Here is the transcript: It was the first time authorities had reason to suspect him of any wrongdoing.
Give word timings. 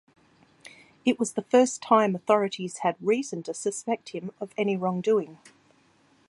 It 1.05 1.19
was 1.19 1.33
the 1.33 1.43
first 1.43 1.79
time 1.79 2.15
authorities 2.15 2.79
had 2.79 2.95
reason 2.99 3.43
to 3.43 3.53
suspect 3.53 4.09
him 4.09 4.31
of 4.41 4.51
any 4.57 4.75
wrongdoing. 4.75 5.37